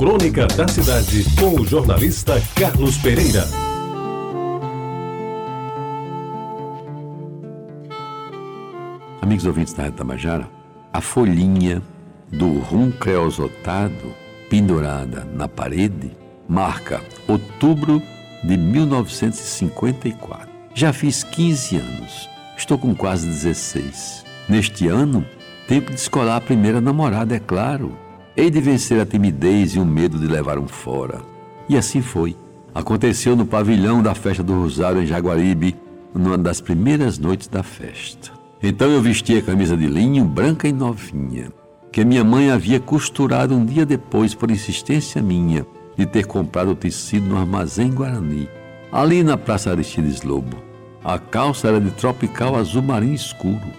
Crônica 0.00 0.46
da 0.46 0.66
Cidade, 0.66 1.24
com 1.38 1.60
o 1.60 1.66
jornalista 1.66 2.42
Carlos 2.54 2.96
Pereira. 2.96 3.44
Amigos 9.20 9.44
ouvintes 9.44 9.74
da 9.74 9.82
Rádio 9.82 9.98
Tabajara, 9.98 10.48
a 10.90 11.02
folhinha 11.02 11.82
do 12.32 12.60
rum 12.60 12.90
creosotado 12.90 14.14
pendurada 14.48 15.28
na 15.34 15.46
parede 15.46 16.16
marca 16.48 17.02
outubro 17.28 18.02
de 18.42 18.56
1954. 18.56 20.48
Já 20.72 20.94
fiz 20.94 21.22
15 21.24 21.76
anos, 21.76 22.26
estou 22.56 22.78
com 22.78 22.94
quase 22.94 23.26
16. 23.26 24.24
Neste 24.48 24.88
ano, 24.88 25.26
tempo 25.68 25.90
de 25.90 26.00
escolar 26.00 26.36
a 26.36 26.40
primeira 26.40 26.80
namorada, 26.80 27.36
é 27.36 27.38
claro. 27.38 27.94
Hei 28.36 28.48
de 28.48 28.60
vencer 28.60 29.00
a 29.00 29.04
timidez 29.04 29.74
e 29.74 29.80
o 29.80 29.84
medo 29.84 30.16
de 30.16 30.28
levar 30.28 30.56
um 30.56 30.68
fora. 30.68 31.20
E 31.68 31.76
assim 31.76 32.00
foi. 32.00 32.36
Aconteceu 32.72 33.34
no 33.34 33.44
pavilhão 33.44 34.00
da 34.00 34.14
festa 34.14 34.40
do 34.40 34.54
Rosário 34.54 35.02
em 35.02 35.06
Jaguaribe, 35.06 35.76
numa 36.14 36.38
das 36.38 36.60
primeiras 36.60 37.18
noites 37.18 37.48
da 37.48 37.64
festa. 37.64 38.30
Então 38.62 38.88
eu 38.88 39.02
vesti 39.02 39.36
a 39.36 39.42
camisa 39.42 39.76
de 39.76 39.86
linho 39.86 40.24
branca 40.24 40.68
e 40.68 40.72
novinha, 40.72 41.50
que 41.90 42.04
minha 42.04 42.22
mãe 42.22 42.52
havia 42.52 42.78
costurado 42.78 43.52
um 43.52 43.64
dia 43.64 43.84
depois 43.84 44.32
por 44.32 44.48
insistência 44.48 45.20
minha 45.20 45.66
de 45.96 46.06
ter 46.06 46.24
comprado 46.24 46.70
o 46.70 46.76
tecido 46.76 47.26
no 47.26 47.36
armazém 47.36 47.90
Guarani, 47.90 48.48
ali 48.92 49.24
na 49.24 49.36
Praça 49.36 49.70
Aristides 49.70 50.22
Lobo. 50.22 50.56
A 51.02 51.18
calça 51.18 51.66
era 51.66 51.80
de 51.80 51.90
tropical 51.90 52.54
azul 52.54 52.82
marinho 52.82 53.14
escuro, 53.14 53.72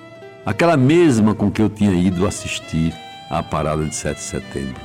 aquela 0.45 0.75
mesma 0.75 1.33
com 1.33 1.49
que 1.49 1.61
eu 1.61 1.69
tinha 1.69 1.93
ido 1.93 2.27
assistir 2.27 2.93
à 3.31 3.41
parada 3.41 3.85
de 3.85 3.95
7 3.95 4.17
de 4.17 4.21
setembro. 4.21 4.81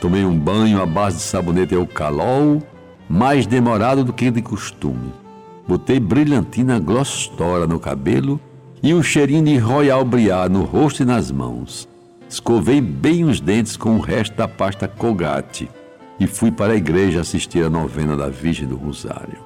Tomei 0.00 0.24
um 0.24 0.36
banho 0.36 0.82
à 0.82 0.84
base 0.84 1.18
de 1.18 1.22
sabonete 1.22 1.74
eucalol, 1.74 2.60
mais 3.08 3.46
demorado 3.46 4.02
do 4.02 4.12
que 4.12 4.30
de 4.30 4.42
costume. 4.42 5.12
Botei 5.66 6.00
brilhantina 6.00 6.80
glosstora 6.80 7.66
no 7.66 7.78
cabelo 7.78 8.40
e 8.82 8.92
um 8.92 9.02
cheirinho 9.02 9.44
de 9.44 9.56
Royal 9.56 10.04
Briar 10.04 10.50
no 10.50 10.64
rosto 10.64 11.02
e 11.02 11.06
nas 11.06 11.30
mãos. 11.30 11.88
Escovei 12.28 12.80
bem 12.80 13.24
os 13.24 13.40
dentes 13.40 13.76
com 13.76 13.96
o 13.96 14.00
resto 14.00 14.36
da 14.36 14.48
pasta 14.48 14.88
Colgate 14.88 15.70
e 16.18 16.26
fui 16.26 16.50
para 16.50 16.72
a 16.72 16.76
igreja 16.76 17.20
assistir 17.20 17.64
a 17.64 17.70
novena 17.70 18.16
da 18.16 18.28
Virgem 18.28 18.66
do 18.66 18.76
Rosário. 18.76 19.38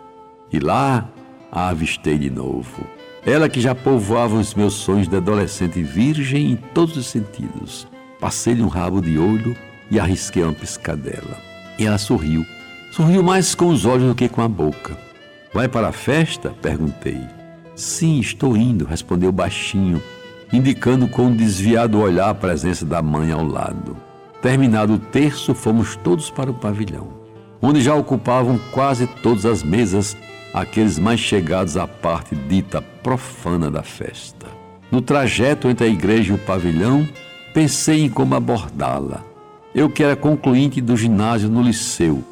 E 0.51 0.59
lá 0.59 1.07
a 1.53 1.69
avistei 1.69 2.17
de 2.17 2.31
novo. 2.31 2.87
Ela 3.27 3.49
que 3.49 3.61
já 3.61 3.75
povoava 3.75 4.37
os 4.37 4.55
meus 4.55 4.75
sonhos 4.75 5.07
de 5.07 5.17
adolescente 5.17 5.83
virgem 5.83 6.53
em 6.53 6.57
todos 6.57 6.97
os 6.97 7.07
sentidos. 7.07 7.87
Passei-lhe 8.21 8.63
um 8.63 8.69
rabo 8.69 9.01
de 9.01 9.19
olho 9.19 9.57
e 9.91 9.99
arrisquei 9.99 10.43
uma 10.43 10.53
piscadela. 10.53 11.39
E 11.79 11.87
ela 11.87 11.99
sorriu. 11.99 12.45
Sorriu 12.91 13.23
mais 13.23 13.55
com 13.55 13.69
os 13.69 13.85
olhos 13.85 14.09
do 14.09 14.15
que 14.15 14.29
com 14.29 14.43
a 14.43 14.49
boca. 14.49 14.97
Vai 15.53 15.69
para 15.69 15.89
a 15.89 15.93
festa? 15.93 16.51
perguntei. 16.61 17.21
Sim, 17.75 18.19
estou 18.19 18.57
indo, 18.57 18.85
respondeu 18.85 19.31
baixinho, 19.31 20.03
indicando 20.53 21.07
com 21.07 21.27
um 21.27 21.37
desviado 21.37 22.01
olhar 22.01 22.29
a 22.29 22.35
presença 22.35 22.85
da 22.85 23.01
mãe 23.01 23.31
ao 23.31 23.45
lado. 23.45 23.97
Terminado 24.43 24.95
o 24.95 24.99
terço, 24.99 25.55
fomos 25.55 25.97
todos 25.97 26.29
para 26.29 26.51
o 26.51 26.55
pavilhão, 26.55 27.09
onde 27.63 27.81
já 27.81 27.95
ocupavam 27.95 28.59
quase 28.73 29.07
todas 29.23 29.47
as 29.47 29.63
mesas 29.63 30.17
aqueles 30.53 30.99
mais 30.99 31.21
chegados 31.21 31.77
à 31.77 31.87
parte 31.87 32.35
dita 32.35 32.83
profana 32.83 33.71
da 33.71 33.83
festa. 33.83 34.47
No 34.91 35.01
trajeto 35.01 35.69
entre 35.69 35.87
a 35.87 35.91
igreja 35.91 36.33
e 36.33 36.35
o 36.35 36.39
pavilhão, 36.39 37.07
pensei 37.53 38.05
em 38.05 38.09
como 38.09 38.35
abordá-la. 38.35 39.25
Eu 39.75 39.89
que 39.89 40.03
era 40.03 40.17
concluinte 40.17 40.81
do 40.81 40.97
ginásio 40.97 41.49
no 41.49 41.63
liceu, 41.63 42.23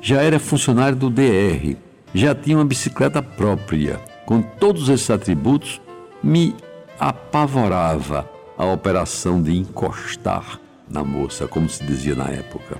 já 0.00 0.22
era 0.22 0.38
funcionário 0.38 0.96
do 0.96 1.10
DR, 1.10 1.76
já 2.14 2.34
tinha 2.34 2.56
uma 2.56 2.64
bicicleta 2.64 3.22
própria. 3.22 4.00
Com 4.24 4.40
todos 4.42 4.88
esses 4.88 5.10
atributos, 5.10 5.80
me 6.22 6.54
apavorava 6.98 8.28
a 8.56 8.64
operação 8.64 9.42
de 9.42 9.56
encostar 9.56 10.60
na 10.88 11.04
moça, 11.04 11.46
como 11.46 11.68
se 11.68 11.84
dizia 11.84 12.14
na 12.14 12.28
época. 12.28 12.78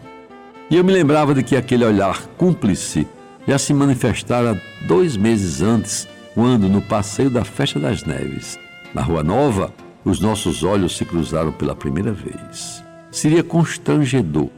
E 0.71 0.77
eu 0.77 0.85
me 0.85 0.93
lembrava 0.93 1.35
de 1.35 1.43
que 1.43 1.57
aquele 1.57 1.85
olhar 1.85 2.27
cúmplice 2.37 3.07
já 3.47 3.59
se 3.59 3.73
manifestara 3.73 4.61
dois 4.87 5.17
meses 5.17 5.63
antes, 5.63 6.09
quando, 6.35 6.69
no 6.69 6.83
passeio 6.83 7.31
da 7.31 7.45
Festa 7.45 7.79
das 7.79 8.03
Neves, 8.05 8.59
na 8.93 9.03
Rua 9.03 9.23
Nova, 9.23 9.73
os 10.07 10.21
nossos 10.21 10.63
olhos 10.63 10.97
se 10.97 11.05
cruzaram 11.05 11.51
pela 11.51 11.75
primeira 11.75 12.13
vez. 12.13 12.81
Seria 13.11 13.43
constrangedor 13.43 14.49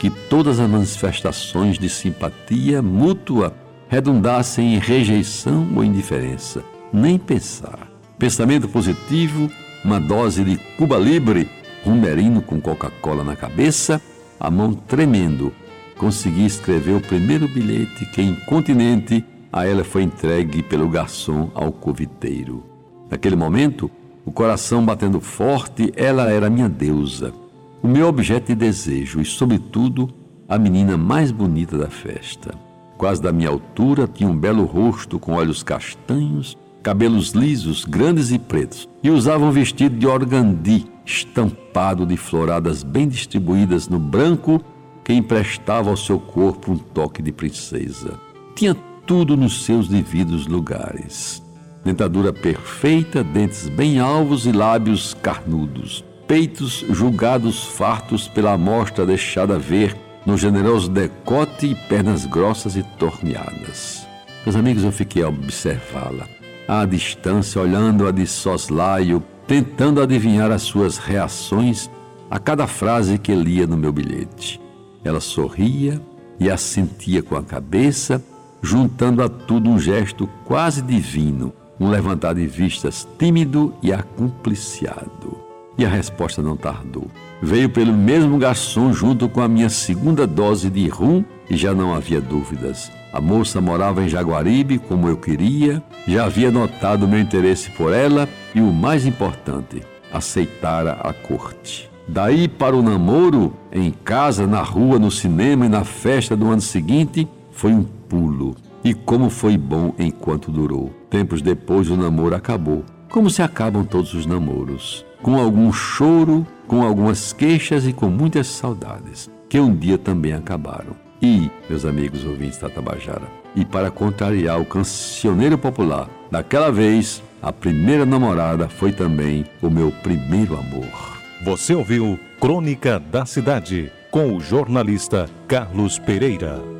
que 0.00 0.10
todas 0.10 0.58
as 0.58 0.68
manifestações 0.68 1.78
de 1.78 1.88
simpatia 1.88 2.82
mútua 2.82 3.54
redundassem 3.88 4.74
em 4.74 4.78
rejeição 4.78 5.64
ou 5.76 5.84
indiferença. 5.84 6.64
Nem 6.92 7.18
pensar. 7.18 7.88
Pensamento 8.18 8.66
positivo, 8.66 9.48
uma 9.84 10.00
dose 10.00 10.42
de 10.42 10.56
Cuba 10.76 10.96
Libre 10.98 11.48
rumerino 11.84 12.42
com 12.42 12.60
Coca-Cola 12.60 13.22
na 13.22 13.36
cabeça, 13.36 14.02
a 14.40 14.50
mão 14.50 14.74
tremendo, 14.74 15.52
consegui 15.96 16.44
escrever 16.44 16.96
o 16.96 17.00
primeiro 17.00 17.46
bilhete 17.46 18.04
que, 18.06 18.20
incontinente, 18.20 19.24
a 19.52 19.64
ela 19.64 19.84
foi 19.84 20.02
entregue 20.02 20.64
pelo 20.64 20.88
garçom 20.88 21.48
ao 21.54 21.70
coviteiro. 21.70 22.64
Naquele 23.08 23.36
momento, 23.36 23.88
o 24.26 24.32
coração 24.32 24.84
batendo 24.84 25.20
forte, 25.20 25.92
ela 25.96 26.28
era 26.28 26.50
minha 26.50 26.68
deusa, 26.68 27.32
o 27.80 27.86
meu 27.86 28.08
objeto 28.08 28.48
de 28.48 28.56
desejo 28.56 29.20
e, 29.20 29.24
sobretudo, 29.24 30.10
a 30.48 30.58
menina 30.58 30.96
mais 30.96 31.30
bonita 31.30 31.78
da 31.78 31.88
festa. 31.88 32.52
Quase 32.98 33.22
da 33.22 33.30
minha 33.30 33.48
altura, 33.48 34.08
tinha 34.08 34.28
um 34.28 34.36
belo 34.36 34.64
rosto 34.64 35.18
com 35.20 35.34
olhos 35.34 35.62
castanhos, 35.62 36.58
cabelos 36.82 37.30
lisos, 37.30 37.84
grandes 37.84 38.32
e 38.32 38.38
pretos, 38.38 38.88
e 39.00 39.10
usava 39.10 39.44
um 39.44 39.52
vestido 39.52 39.96
de 39.96 40.08
organdi, 40.08 40.86
estampado 41.04 42.04
de 42.04 42.16
floradas 42.16 42.82
bem 42.82 43.06
distribuídas 43.06 43.88
no 43.88 44.00
branco, 44.00 44.60
que 45.04 45.12
emprestava 45.12 45.88
ao 45.88 45.96
seu 45.96 46.18
corpo 46.18 46.72
um 46.72 46.78
toque 46.78 47.22
de 47.22 47.30
princesa. 47.30 48.18
Tinha 48.56 48.74
tudo 49.06 49.36
nos 49.36 49.64
seus 49.64 49.86
devidos 49.86 50.48
lugares. 50.48 51.45
Dentadura 51.86 52.32
perfeita, 52.32 53.22
dentes 53.22 53.68
bem 53.68 54.00
alvos 54.00 54.44
e 54.44 54.50
lábios 54.50 55.14
carnudos. 55.22 56.04
Peitos 56.26 56.84
julgados 56.90 57.64
fartos 57.64 58.26
pela 58.26 58.54
amostra 58.54 59.06
deixada 59.06 59.56
ver 59.56 59.96
no 60.26 60.36
generoso 60.36 60.90
decote 60.90 61.66
e 61.68 61.74
pernas 61.88 62.26
grossas 62.26 62.74
e 62.74 62.82
torneadas. 62.98 64.04
Meus 64.44 64.56
amigos, 64.56 64.82
eu 64.82 64.90
fiquei 64.90 65.22
a 65.22 65.28
observá-la 65.28 66.26
à 66.66 66.84
distância, 66.84 67.62
olhando-a 67.62 68.10
de 68.10 68.26
soslaio, 68.26 69.22
tentando 69.46 70.02
adivinhar 70.02 70.50
as 70.50 70.62
suas 70.62 70.98
reações 70.98 71.88
a 72.28 72.40
cada 72.40 72.66
frase 72.66 73.16
que 73.16 73.32
lia 73.32 73.64
no 73.64 73.76
meu 73.76 73.92
bilhete. 73.92 74.60
Ela 75.04 75.20
sorria 75.20 76.02
e 76.40 76.50
assentia 76.50 77.22
com 77.22 77.36
a 77.36 77.44
cabeça, 77.44 78.20
juntando 78.60 79.22
a 79.22 79.28
tudo 79.28 79.70
um 79.70 79.78
gesto 79.78 80.28
quase 80.44 80.82
divino, 80.82 81.52
um 81.78 81.88
levantar 81.88 82.34
de 82.34 82.46
vistas 82.46 83.06
tímido 83.18 83.74
e 83.82 83.92
acumpliciado. 83.92 85.38
E 85.78 85.84
a 85.84 85.88
resposta 85.88 86.40
não 86.42 86.56
tardou. 86.56 87.06
Veio 87.42 87.68
pelo 87.68 87.92
mesmo 87.92 88.38
garçom 88.38 88.92
junto 88.92 89.28
com 89.28 89.42
a 89.42 89.48
minha 89.48 89.68
segunda 89.68 90.26
dose 90.26 90.70
de 90.70 90.88
rum 90.88 91.22
e 91.50 91.56
já 91.56 91.74
não 91.74 91.94
havia 91.94 92.20
dúvidas. 92.20 92.90
A 93.12 93.20
moça 93.20 93.60
morava 93.60 94.02
em 94.02 94.08
Jaguaribe, 94.08 94.78
como 94.78 95.08
eu 95.08 95.16
queria, 95.16 95.82
já 96.06 96.24
havia 96.24 96.50
notado 96.50 97.06
meu 97.06 97.20
interesse 97.20 97.70
por 97.70 97.92
ela 97.92 98.28
e, 98.54 98.60
o 98.60 98.72
mais 98.72 99.06
importante, 99.06 99.82
aceitara 100.12 100.92
a 101.02 101.12
corte. 101.12 101.90
Daí 102.08 102.46
para 102.46 102.76
o 102.76 102.82
namoro, 102.82 103.52
em 103.72 103.90
casa, 103.90 104.46
na 104.46 104.62
rua, 104.62 104.98
no 104.98 105.10
cinema 105.10 105.66
e 105.66 105.68
na 105.68 105.84
festa 105.84 106.36
do 106.36 106.50
ano 106.50 106.60
seguinte, 106.60 107.26
foi 107.50 107.72
um 107.72 107.82
pulo. 107.82 108.54
E 108.86 108.94
como 108.94 109.28
foi 109.28 109.58
bom 109.58 109.92
enquanto 109.98 110.52
durou. 110.52 110.94
Tempos 111.10 111.42
depois, 111.42 111.90
o 111.90 111.96
namoro 111.96 112.36
acabou. 112.36 112.84
Como 113.08 113.28
se 113.28 113.42
acabam 113.42 113.84
todos 113.84 114.14
os 114.14 114.26
namoros. 114.26 115.04
Com 115.20 115.34
algum 115.40 115.72
choro, 115.72 116.46
com 116.68 116.84
algumas 116.84 117.32
queixas 117.32 117.84
e 117.84 117.92
com 117.92 118.06
muitas 118.06 118.46
saudades, 118.46 119.28
que 119.48 119.58
um 119.58 119.74
dia 119.74 119.98
também 119.98 120.34
acabaram. 120.34 120.94
E, 121.20 121.50
meus 121.68 121.84
amigos 121.84 122.24
ouvintes 122.24 122.60
da 122.60 122.70
Tabajara, 122.70 123.26
e 123.56 123.64
para 123.64 123.90
contrariar 123.90 124.60
o 124.60 124.64
cancioneiro 124.64 125.58
popular, 125.58 126.08
daquela 126.30 126.70
vez, 126.70 127.20
a 127.42 127.52
primeira 127.52 128.06
namorada 128.06 128.68
foi 128.68 128.92
também 128.92 129.44
o 129.60 129.68
meu 129.68 129.90
primeiro 129.90 130.56
amor. 130.56 131.18
Você 131.44 131.74
ouviu 131.74 132.16
Crônica 132.40 133.00
da 133.00 133.26
Cidade 133.26 133.90
com 134.12 134.36
o 134.36 134.40
jornalista 134.40 135.28
Carlos 135.48 135.98
Pereira. 135.98 136.75